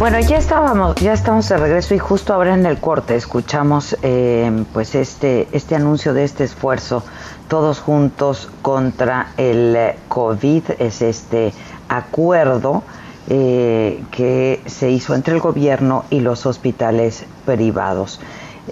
Bueno, 0.00 0.18
ya 0.18 0.38
estábamos, 0.38 0.94
ya 0.94 1.12
estamos 1.12 1.46
de 1.50 1.58
regreso 1.58 1.94
y 1.94 1.98
justo 1.98 2.32
ahora 2.32 2.54
en 2.54 2.64
el 2.64 2.78
corte 2.78 3.16
escuchamos 3.16 3.94
eh, 4.00 4.64
pues 4.72 4.94
este, 4.94 5.46
este 5.52 5.74
anuncio 5.74 6.14
de 6.14 6.24
este 6.24 6.44
esfuerzo 6.44 7.04
todos 7.48 7.80
juntos 7.80 8.48
contra 8.62 9.32
el 9.36 9.76
COVID, 10.08 10.62
es 10.78 11.02
este 11.02 11.52
acuerdo 11.90 12.82
eh, 13.28 14.02
que 14.10 14.62
se 14.64 14.88
hizo 14.90 15.14
entre 15.14 15.34
el 15.34 15.40
gobierno 15.40 16.06
y 16.08 16.20
los 16.20 16.46
hospitales 16.46 17.26
privados. 17.44 18.20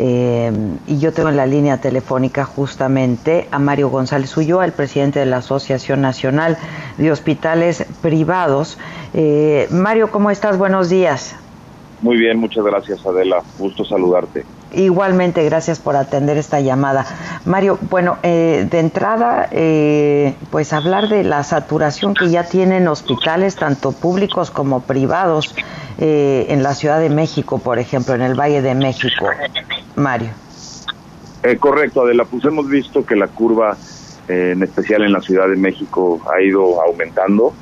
Eh, 0.01 0.53
y 0.87 0.99
yo 1.01 1.13
tengo 1.13 1.29
en 1.29 1.37
la 1.37 1.47
línea 1.47 1.81
telefónica 1.81 2.45
justamente 2.45 3.49
a 3.51 3.59
Mario 3.59 3.89
González 3.89 4.37
Ulloa, 4.37 4.65
el 4.65 4.73
presidente 4.73 5.19
de 5.19 5.27
la 5.27 5.39
Asociación 5.39 6.01
Nacional 6.01 6.57
de 6.99 7.11
Hospitales 7.11 7.85
Privados. 8.01 8.79
Eh, 9.13 9.67
Mario, 9.73 10.13
¿cómo 10.13 10.31
estás? 10.31 10.57
Buenos 10.57 10.89
días. 10.89 11.35
Muy 12.01 12.17
bien, 12.17 12.39
muchas 12.39 12.65
gracias 12.65 13.05
Adela. 13.05 13.43
Gusto 13.59 13.85
saludarte. 13.85 14.45
Igualmente, 14.73 15.45
gracias 15.45 15.79
por 15.79 15.97
atender 15.97 16.37
esta 16.37 16.61
llamada. 16.61 17.07
Mario, 17.47 17.79
bueno, 17.91 18.19
eh, 18.23 18.69
de 18.71 18.79
entrada, 18.79 19.49
eh, 19.51 20.35
pues 20.51 20.73
hablar 20.73 21.09
de 21.09 21.25
la 21.25 21.43
saturación 21.43 22.15
que 22.15 22.29
ya 22.29 22.45
tienen 22.45 22.87
hospitales, 22.87 23.57
tanto 23.57 23.93
públicos 23.93 24.51
como 24.51 24.83
privados, 24.83 25.55
eh, 25.99 26.47
en 26.51 26.63
la 26.63 26.75
Ciudad 26.75 27.01
de 27.01 27.09
México, 27.09 27.59
por 27.59 27.79
ejemplo, 27.79 28.15
en 28.15 28.23
el 28.23 28.39
Valle 28.39 28.61
de 28.61 28.75
México. 28.75 29.27
Mario. 29.99 30.31
correcto, 31.61 32.03
Adela, 32.03 32.25
pues 32.25 32.45
hemos 32.45 32.69
visto 32.69 33.05
que 33.05 33.17
la 33.17 33.29
curva, 33.29 33.77
en 34.29 34.63
especial 34.63 35.03
en 35.03 35.13
la 35.13 35.21
Ciudad 35.21 35.49
de 35.49 35.57
México, 35.57 36.21
ha 36.33 36.41
ido 36.41 36.81
aumentando. 36.83 37.53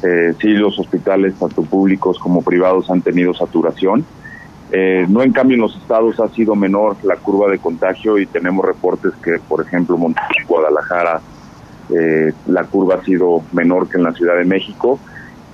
sí, 0.00 0.48
los 0.48 0.78
hospitales, 0.78 1.34
tanto 1.38 1.62
públicos 1.62 2.18
como 2.18 2.42
privados, 2.42 2.90
han 2.90 3.02
tenido 3.02 3.34
saturación 3.34 4.04
eh, 4.72 5.06
no 5.08 5.22
en 5.22 5.32
cambio 5.32 5.54
en 5.54 5.60
los 5.60 5.76
estados 5.76 6.18
ha 6.18 6.28
sido 6.28 6.56
menor 6.56 6.96
la 7.04 7.16
curva 7.16 7.50
de 7.50 7.58
contagio 7.58 8.18
y 8.18 8.26
tenemos 8.26 8.64
reportes 8.64 9.12
que, 9.22 9.38
por 9.48 9.64
ejemplo, 9.64 9.96
Monterrey, 9.96 10.44
Guadalajara, 10.46 11.20
eh, 11.90 12.32
la 12.48 12.64
curva 12.64 12.96
ha 12.96 13.04
sido 13.04 13.42
menor 13.52 13.88
que 13.88 13.98
en 13.98 14.04
la 14.04 14.12
Ciudad 14.12 14.36
de 14.36 14.44
México 14.44 14.98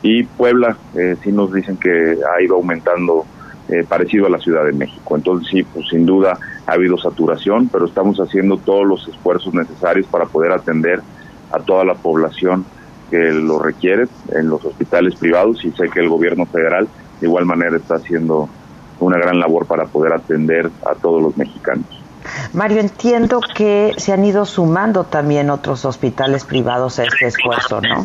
y 0.01 0.25
Puebla 0.25 0.79
eh, 0.95 1.17
sí 1.23 1.31
nos 1.31 1.53
dicen 1.53 1.77
que 1.77 1.91
ha 1.91 2.43
ido 2.43 2.57
aumentando 2.57 3.27
eh, 3.69 3.85
parecido 3.89 4.27
a 4.27 4.31
la 4.31 4.39
Ciudad 4.39 4.65
de 4.65 4.73
México. 4.73 5.17
Entonces 5.17 5.49
sí, 5.51 5.63
pues 5.63 5.89
sin 5.89 6.05
duda 6.05 6.39
ha 6.67 6.73
habido 6.73 6.99
saturación, 6.99 7.69
pero 7.69 7.87
estamos 7.87 8.19
haciendo 8.19 8.57
todos 8.59 8.87
los 8.87 9.09
esfuerzos 9.09 9.55
necesarios 9.55 10.07
para 10.07 10.27
poder 10.27 10.53
atender 10.53 11.01
a 11.53 11.59
toda 11.59 11.85
la 11.85 11.95
población 11.95 12.65
que 13.11 13.19
lo 13.19 13.59
requiere 13.59 14.07
en 14.35 14.49
los 14.49 14.65
hospitales 14.65 15.15
privados 15.17 15.65
y 15.65 15.71
sé 15.73 15.89
que 15.91 16.01
el 16.01 16.09
gobierno 16.09 16.47
federal 16.47 16.89
de 17.21 17.27
igual 17.27 17.45
manera 17.45 17.77
está 17.77 17.97
haciendo 17.97 18.49
una 19.01 19.19
gran 19.19 19.39
labor 19.39 19.67
para 19.67 19.85
poder 19.87 20.13
atender 20.13 20.71
a 20.87 20.95
todos 20.95 21.23
los 21.23 21.37
mexicanos. 21.37 21.87
Mario, 22.53 22.81
entiendo 22.81 23.41
que 23.55 23.93
se 23.97 24.13
han 24.13 24.25
ido 24.25 24.45
sumando 24.45 25.05
también 25.05 25.51
otros 25.51 25.85
hospitales 25.85 26.45
privados 26.45 26.99
a 26.99 27.05
este 27.05 27.27
esfuerzo, 27.27 27.81
¿no? 27.81 28.05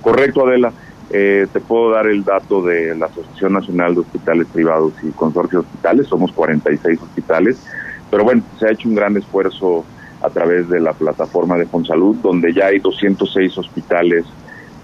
Correcto, 0.00 0.46
Adela. 0.46 0.72
Eh, 1.10 1.46
te 1.52 1.60
puedo 1.60 1.90
dar 1.90 2.06
el 2.06 2.22
dato 2.22 2.62
de 2.62 2.94
la 2.94 3.06
Asociación 3.06 3.54
Nacional 3.54 3.94
de 3.94 4.00
Hospitales 4.00 4.46
Privados 4.52 4.92
y 5.02 5.10
Consorcio 5.10 5.60
Hospitales, 5.60 6.06
somos 6.06 6.32
46 6.32 7.00
hospitales, 7.00 7.62
pero 8.10 8.24
bueno, 8.24 8.42
se 8.58 8.66
ha 8.66 8.72
hecho 8.72 8.88
un 8.88 8.94
gran 8.94 9.16
esfuerzo 9.16 9.84
a 10.20 10.28
través 10.28 10.68
de 10.68 10.80
la 10.80 10.92
plataforma 10.92 11.56
de 11.56 11.66
Fonsalud, 11.66 12.16
donde 12.16 12.52
ya 12.52 12.66
hay 12.66 12.78
206 12.80 13.56
hospitales 13.56 14.26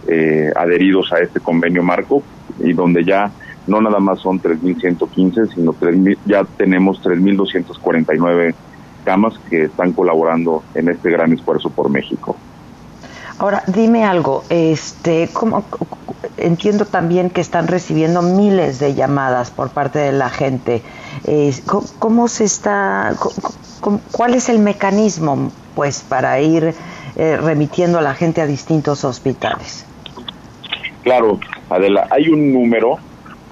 eh, 0.06 0.50
adheridos 0.56 1.12
a 1.12 1.19
este 1.19 1.41
convenio 1.41 1.83
marco 1.83 2.22
y 2.58 2.72
donde 2.72 3.05
ya 3.05 3.30
no 3.67 3.80
nada 3.80 3.98
más 3.98 4.20
son 4.20 4.41
3.115, 4.41 5.55
sino 5.55 5.72
3, 5.72 6.19
ya 6.27 6.45
tenemos 6.56 7.02
3.249 7.02 8.55
camas 9.05 9.39
que 9.50 9.64
están 9.64 9.92
colaborando 9.92 10.63
en 10.74 10.89
este 10.89 11.11
gran 11.11 11.33
esfuerzo 11.33 11.70
por 11.70 11.90
México. 11.90 12.36
Ahora, 13.39 13.63
dime 13.67 14.05
algo, 14.05 14.45
este, 14.48 15.29
¿cómo, 15.33 15.64
entiendo 16.45 16.85
también 16.85 17.31
que 17.31 17.41
están 17.41 17.69
recibiendo 17.69 18.23
miles 18.23 18.79
de 18.79 18.95
llamadas 18.95 19.51
por 19.51 19.71
parte 19.71 19.99
de 19.99 20.13
la 20.13 20.31
gente. 20.31 20.83
¿cómo, 21.99 22.29
se 22.29 22.45
está, 22.45 23.15
cuál 24.13 24.35
es 24.35 24.49
el 24.49 24.59
mecanismo, 24.59 25.53
pues, 25.75 26.03
para 26.03 26.41
ir 26.41 26.75
eh, 27.17 27.37
remitiendo 27.37 27.99
a 27.99 28.03
la 28.03 28.15
gente 28.15 28.41
a 28.41 28.47
distintos 28.47 29.05
hospitales? 29.05 29.87
Claro, 31.03 31.39
Adela, 31.71 32.07
hay 32.11 32.29
un 32.29 32.53
número 32.53 32.99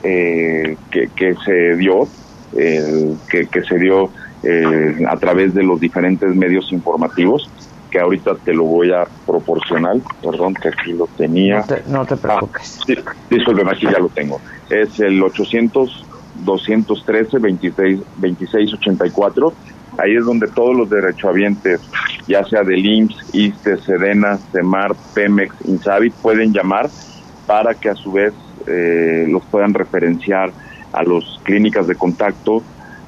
eh, 0.02 0.76
que, 0.90 1.34
se 1.44 1.76
dio, 1.76 2.08
que, 2.52 3.46
que, 3.46 3.62
se 3.62 3.78
dio 3.78 4.10
eh, 4.44 5.04
a 5.08 5.16
través 5.18 5.54
de 5.54 5.62
los 5.62 5.78
diferentes 5.78 6.34
medios 6.34 6.72
informativos, 6.72 7.48
que 7.92 8.00
ahorita 8.00 8.36
te 8.36 8.54
lo 8.54 8.64
voy 8.64 8.90
a 8.90 9.04
proporcionar, 9.26 9.98
perdón, 10.22 10.54
que 10.54 10.68
aquí 10.68 10.94
lo 10.94 11.06
tenía. 11.08 11.62
No 11.86 12.06
te, 12.06 12.16
preocupes. 12.16 12.80
Ah, 12.88 13.12
disculpen, 13.28 13.68
aquí 13.68 13.84
ya 13.84 13.98
lo 13.98 14.08
tengo. 14.08 14.40
Es 14.70 14.98
el 14.98 15.22
800 15.22 16.06
213 16.36 17.38
26 17.38 17.98
2684. 18.16 19.52
Ahí 19.98 20.16
es 20.16 20.24
donde 20.24 20.48
todos 20.48 20.74
los 20.74 20.88
derechohabientes, 20.88 21.82
ya 22.26 22.42
sea 22.44 22.62
del 22.62 22.84
IMSS, 22.84 23.34
ISTE, 23.34 23.76
SEDENA, 23.76 24.38
CEMAR, 24.50 24.94
PEMEX, 25.14 25.54
INSABI, 25.66 26.10
pueden 26.10 26.54
llamar 26.54 26.88
para 27.46 27.74
que 27.74 27.90
a 27.90 27.94
su 27.94 28.12
vez 28.12 28.32
eh, 28.66 29.26
los 29.28 29.44
puedan 29.44 29.74
referenciar 29.74 30.50
a 30.94 31.02
las 31.02 31.38
clínicas 31.42 31.86
de 31.86 31.94
contacto 31.94 32.62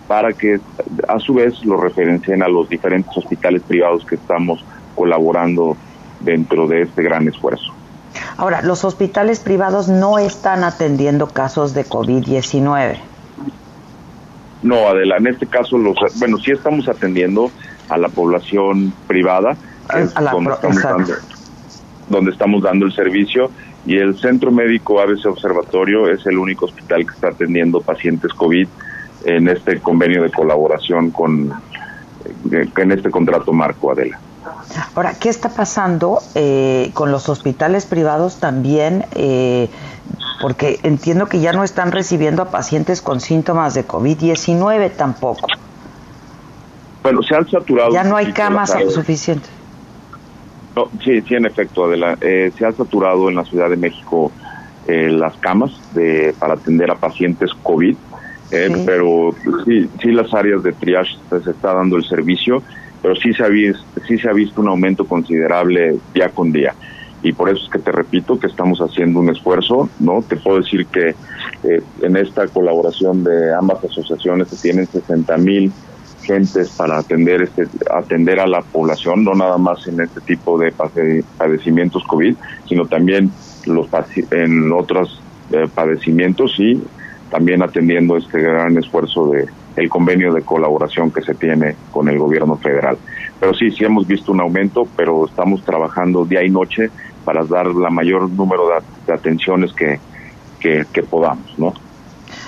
para 0.07 0.35
que 0.35 0.61
a 1.09 1.19
su 1.19 1.33
vez 1.33 1.65
lo 1.65 1.79
referencien 1.79 2.43
a 2.43 2.49
los 2.49 2.69
diferentes 2.69 3.17
hospitales 3.17 3.63
privados 3.63 4.05
que 4.05 4.17
estamos 4.17 4.63
colaborando 4.95 5.77
dentro 6.21 6.67
de 6.67 6.83
este 6.83 7.03
gran 7.03 7.29
esfuerzo. 7.29 7.73
Ahora, 8.37 8.63
los 8.63 8.85
hospitales 8.85 9.41
privados 9.41 9.89
no 9.89 10.19
están 10.19 10.65
atendiendo 10.65 11.29
casos 11.29 11.75
de 11.75 11.85
COVID-19. 11.85 12.97
No, 14.63 14.89
Adela, 14.89 15.17
en 15.19 15.27
este 15.27 15.47
caso, 15.47 15.77
los, 15.77 15.97
bueno, 16.19 16.39
sí 16.39 16.53
estamos 16.53 16.89
atendiendo 16.89 17.51
a 17.89 17.99
la 17.99 18.09
población 18.09 18.93
privada, 19.07 19.57
donde, 20.33 20.53
estamos 20.53 20.83
dando, 20.83 21.13
donde 22.09 22.31
estamos 22.31 22.63
dando 22.63 22.87
el 22.87 22.93
servicio 22.93 23.51
y 23.87 23.97
el 23.99 24.19
Centro 24.19 24.51
Médico 24.51 25.01
ABC 25.01 25.27
Observatorio 25.27 26.09
es 26.09 26.25
el 26.27 26.39
único 26.39 26.65
hospital 26.65 27.07
que 27.07 27.13
está 27.13 27.29
atendiendo 27.29 27.83
pacientes 27.83 28.33
COVID 28.33 28.67
en 29.27 29.49
este 29.49 29.81
convenio 29.81 30.23
de 30.23 30.31
colaboración 30.31 31.11
con 31.11 31.53
eh, 32.51 32.69
en 32.77 32.93
este 32.93 33.11
contrato 33.11 33.53
marco 33.53 33.93
Adela. 33.93 34.19
Ahora, 34.95 35.15
¿qué 35.15 35.29
está 35.29 35.49
pasando 35.51 36.21
eh, 36.35 36.91
con 36.95 37.11
los 37.11 37.29
hospitales 37.29 37.87
privados 37.87 38.41
también? 38.41 39.05
Eh, 39.15 39.69
porque 40.41 40.81
entiendo 40.83 41.27
que 41.27 41.41
ya 41.41 41.53
no 41.53 41.65
están 41.65 41.93
recibiendo 41.93 42.43
a 42.43 42.51
pacientes 42.51 43.01
con 43.01 43.21
síntomas 43.21 43.75
de 43.75 43.87
COVID-19 43.87 44.93
tampoco. 44.97 45.47
Bueno, 47.03 47.23
se 47.23 47.35
han 47.35 47.49
saturado. 47.49 47.93
Ya 47.93 48.05
no 48.05 48.17
hay 48.17 48.33
camas 48.33 48.75
suficientes. 48.93 49.51
No, 50.75 50.91
sí, 51.05 51.21
sí, 51.23 51.35
en 51.35 51.47
efecto, 51.47 51.85
Adela. 51.85 52.19
Eh, 52.21 52.51
se 52.57 52.67
ha 52.67 52.73
saturado 52.73 53.29
en 53.29 53.37
la 53.37 53.45
Ciudad 53.45 53.71
de 53.71 53.77
México 53.77 54.33
eh, 54.87 55.09
las 55.11 55.37
camas 55.37 55.73
de, 55.95 56.35
para 56.39 56.55
atender 56.55 56.91
a 56.91 56.97
pacientes 56.97 57.51
COVID, 57.63 57.97
eh, 58.51 58.83
pero 58.85 59.35
sí, 59.65 59.89
sí 60.03 60.11
las 60.11 60.33
áreas 60.35 60.63
de 60.63 60.73
triage 60.73 61.17
se 61.31 61.51
está 61.51 61.75
dando 61.75 61.97
el 61.97 62.05
servicio, 62.05 62.63
pero 63.05 63.17
sí 63.17 63.35
se, 63.35 63.45
ha 63.45 63.49
visto, 63.49 63.85
sí 64.09 64.17
se 64.17 64.31
ha 64.31 64.33
visto 64.33 64.63
un 64.63 64.69
aumento 64.69 65.05
considerable 65.05 65.99
día 66.15 66.31
con 66.31 66.51
día. 66.51 66.75
Y 67.23 67.35
por 67.35 67.51
eso 67.51 67.63
es 67.63 67.71
que 67.71 67.79
te 67.79 67.93
repito 67.93 68.39
que 68.39 68.47
estamos 68.47 68.79
haciendo 68.79 69.21
un 69.21 69.29
esfuerzo, 69.29 69.91
¿no? 70.01 70.25
Te 70.27 70.37
puedo 70.37 70.57
decir 70.63 70.87
que 70.87 71.15
en 72.01 72.17
esta 72.17 72.49
colaboración 72.49 73.23
de 73.23 73.55
ambas 73.55 73.85
asociaciones 73.85 74.49
se 74.49 74.57
tienen 74.57 74.87
60 74.87 75.37
mil 75.37 75.71
gentes 76.23 76.71
para 76.71 76.97
atender 76.97 77.43
este 77.43 77.69
atender 77.91 78.41
a 78.41 78.47
la 78.47 78.63
población 78.63 79.25
no 79.25 79.35
nada 79.35 79.59
más 79.59 79.87
en 79.87 80.01
este 80.01 80.23
tipo 80.23 80.59
de 80.59 80.73
padecimientos 81.37 82.03
covid 82.05 82.35
sino 82.67 82.87
también 82.87 83.31
los 83.67 83.89
en 84.31 84.73
otros 84.73 85.21
eh, 85.53 85.69
padecimientos 85.75 86.59
y 86.59 86.83
también 87.35 87.65
atendiendo 87.65 88.17
este 88.17 88.41
gran 88.41 88.79
esfuerzo 88.79 89.27
de 89.31 89.49
el 89.75 89.89
convenio 89.89 90.33
de 90.33 90.43
colaboración 90.43 91.11
que 91.11 91.21
se 91.21 91.35
tiene 91.35 91.75
con 91.91 92.09
el 92.09 92.17
gobierno 92.17 92.57
federal 92.59 92.97
pero 93.41 93.53
sí 93.55 93.73
sí 93.73 93.85
hemos 93.85 94.07
visto 94.07 94.31
un 94.31 94.41
aumento 94.41 94.87
pero 94.97 95.27
estamos 95.27 95.65
trabajando 95.65 96.25
día 96.25 96.45
y 96.45 96.49
noche 96.49 96.91
para 97.25 97.45
dar 97.45 97.67
la 97.67 97.91
mayor 97.91 98.31
número 98.31 98.69
de, 98.69 99.13
atenciones 99.13 99.73
que, 99.73 99.99
que, 100.61 100.87
que 100.93 101.03
podamos 101.03 101.59
no 101.59 101.75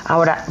ahora 0.04 0.44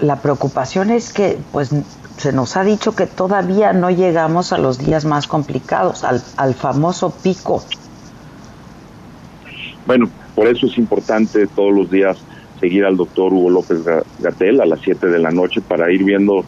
la 0.00 0.16
preocupación 0.16 0.90
es 0.90 1.14
que 1.14 1.38
pues 1.52 1.70
se 2.18 2.34
nos 2.34 2.58
ha 2.58 2.64
dicho 2.64 2.94
que 2.94 3.06
todavía 3.06 3.72
no 3.72 3.88
llegamos 3.88 4.52
a 4.52 4.58
los 4.58 4.78
días 4.78 5.06
más 5.06 5.26
complicados, 5.26 6.04
al, 6.04 6.54
famoso 6.54 7.10
pico. 7.10 7.64
Bueno, 9.86 10.10
por 10.34 10.48
eso 10.48 10.66
es 10.66 10.76
importante 10.76 11.46
todos 11.46 11.72
los 11.72 11.90
días 11.90 12.18
seguir 12.62 12.84
al 12.84 12.96
doctor 12.96 13.32
Hugo 13.32 13.50
López 13.50 13.78
Gatel 14.20 14.60
a 14.60 14.66
las 14.66 14.80
7 14.82 15.08
de 15.08 15.18
la 15.18 15.32
noche 15.32 15.60
para 15.60 15.90
ir 15.90 16.04
viendo 16.04 16.44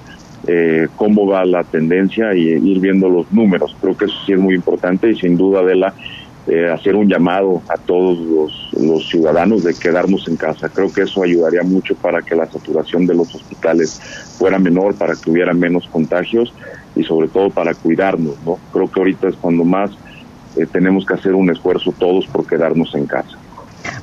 eh, 0.46 0.86
cómo 0.94 1.26
va 1.26 1.44
la 1.44 1.64
tendencia 1.64 2.32
y 2.34 2.50
ir 2.50 2.78
viendo 2.78 3.08
los 3.08 3.32
números. 3.32 3.74
Creo 3.80 3.96
que 3.96 4.04
eso 4.04 4.14
sí 4.24 4.32
es 4.32 4.38
muy 4.38 4.54
importante 4.54 5.10
y 5.10 5.16
sin 5.16 5.36
duda, 5.36 5.64
de 5.64 5.74
la 5.74 5.92
eh, 6.46 6.70
hacer 6.70 6.94
un 6.94 7.08
llamado 7.08 7.62
a 7.68 7.78
todos 7.78 8.18
los, 8.76 9.08
ciudadanos 9.08 9.64
de 9.64 9.74
quedarnos 9.74 10.28
en 10.28 10.36
casa. 10.36 10.68
Creo 10.68 10.92
que 10.92 11.02
eso 11.02 11.22
ayudaría 11.24 11.62
mucho 11.62 11.96
para 11.96 12.22
que 12.22 12.36
la 12.36 12.46
saturación 12.46 13.06
de 13.06 13.14
los 13.14 13.34
hospitales 13.34 13.98
fuera 14.38 14.58
menor, 14.58 14.94
para 14.94 15.16
que 15.16 15.30
hubiera 15.30 15.52
menos 15.52 15.88
contagios 15.88 16.52
y 16.94 17.02
sobre 17.02 17.28
todo 17.28 17.50
para 17.50 17.74
cuidarnos. 17.74 18.36
¿no? 18.44 18.58
Creo 18.72 18.88
que 18.88 19.00
ahorita 19.00 19.28
es 19.28 19.36
cuando 19.36 19.64
más 19.64 19.90
eh, 20.56 20.66
tenemos 20.70 21.04
que 21.04 21.14
hacer 21.14 21.34
un 21.34 21.50
esfuerzo 21.50 21.92
todos 21.98 22.26
por 22.26 22.46
quedarnos 22.46 22.94
en 22.94 23.06
casa. 23.06 23.38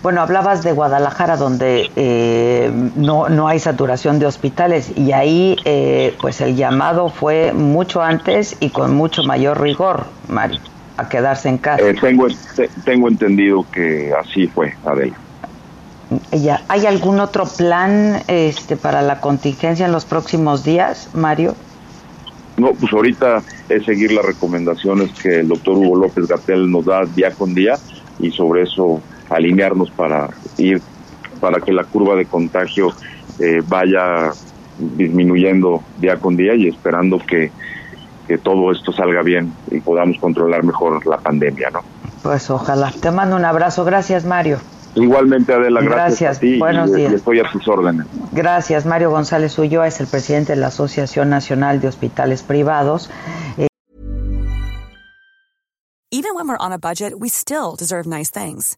Bueno, 0.03 0.21
hablabas 0.21 0.63
de 0.63 0.71
Guadalajara 0.71 1.37
donde 1.37 1.91
eh, 1.95 2.71
no, 2.95 3.29
no 3.29 3.47
hay 3.47 3.59
saturación 3.59 4.17
de 4.17 4.25
hospitales 4.25 4.91
y 4.97 5.11
ahí 5.11 5.57
pues 6.19 6.41
el 6.41 6.55
llamado 6.55 7.09
fue 7.09 7.53
mucho 7.53 8.01
antes 8.01 8.57
y 8.59 8.69
con 8.69 8.95
mucho 8.95 9.23
mayor 9.23 9.61
rigor, 9.61 10.05
Mari 10.27 10.59
a 11.01 11.09
quedarse 11.09 11.49
en 11.49 11.57
casa. 11.57 11.87
Eh, 11.89 11.95
tengo, 11.99 12.27
tengo 12.85 13.07
entendido 13.07 13.65
que 13.71 14.13
así 14.13 14.47
fue, 14.47 14.75
Adela. 14.85 15.15
¿Ya? 16.31 16.63
¿Hay 16.67 16.85
algún 16.85 17.19
otro 17.19 17.45
plan 17.45 18.21
este, 18.27 18.75
para 18.75 19.01
la 19.01 19.21
contingencia 19.21 19.85
en 19.85 19.91
los 19.91 20.05
próximos 20.05 20.63
días, 20.63 21.09
Mario? 21.13 21.55
No, 22.57 22.71
pues 22.73 22.91
ahorita 22.91 23.41
es 23.69 23.85
seguir 23.85 24.11
las 24.11 24.25
recomendaciones 24.25 25.11
que 25.13 25.39
el 25.39 25.47
doctor 25.47 25.77
Hugo 25.77 25.95
López 25.95 26.27
Gatel 26.27 26.69
nos 26.69 26.85
da 26.85 27.05
día 27.05 27.31
con 27.31 27.55
día 27.55 27.79
y 28.19 28.29
sobre 28.31 28.63
eso 28.63 29.01
alinearnos 29.31 29.89
para 29.91 30.29
ir, 30.57 30.81
para 31.39 31.59
que 31.59 31.73
la 31.73 31.83
curva 31.83 32.15
de 32.15 32.25
contagio 32.25 32.89
eh, 33.39 33.61
vaya 33.67 34.31
disminuyendo 34.77 35.83
día 35.99 36.17
con 36.17 36.35
día 36.35 36.55
y 36.55 36.67
esperando 36.67 37.19
que 37.19 37.51
que 38.31 38.37
todo 38.37 38.71
esto 38.71 38.93
salga 38.93 39.21
bien 39.23 39.53
y 39.69 39.81
podamos 39.81 40.17
controlar 40.17 40.63
mejor 40.63 41.05
la 41.05 41.17
pandemia, 41.17 41.69
¿no? 41.69 41.81
Pues 42.23 42.49
ojalá. 42.49 42.89
Te 42.91 43.11
mando 43.11 43.35
un 43.35 43.43
abrazo. 43.43 43.83
Gracias, 43.83 44.23
Mario. 44.23 44.57
Igualmente, 44.95 45.53
Adela, 45.53 45.81
gracias, 45.81 46.37
a 46.37 46.39
ti. 46.39 46.57
Buenos 46.57 46.93
días. 46.93 47.11
estoy 47.11 47.39
a 47.39 47.51
tus 47.51 47.67
órdenes. 47.67 48.07
Gracias. 48.31 48.85
Mario 48.85 49.11
González 49.11 49.59
Ulloa 49.59 49.87
es 49.87 49.99
el 49.99 50.07
presidente 50.07 50.53
de 50.53 50.61
la 50.61 50.67
Asociación 50.67 51.29
Nacional 51.29 51.81
de 51.81 51.89
Hospitales 51.89 52.41
Privados. 52.43 53.09
Eh, 53.57 53.67
Even 56.11 56.33
when 56.35 56.47
we're 56.47 56.57
on 56.59 56.71
a 56.71 56.77
budget, 56.77 57.13
we 57.19 57.27
still 57.27 57.75
deserve 57.77 58.05
nice 58.05 58.29
things. 58.29 58.77